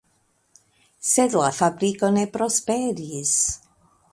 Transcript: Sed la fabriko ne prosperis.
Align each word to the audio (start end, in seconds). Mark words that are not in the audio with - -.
Sed 1.09 1.35
la 1.41 1.51
fabriko 1.57 2.11
ne 2.17 2.25
prosperis. 2.39 3.37